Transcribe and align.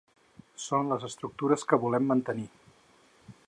Són 0.63 0.89
les 0.93 1.05
estructures 1.09 1.67
que 1.73 1.79
volem 1.85 2.09
mantenir. 2.13 2.51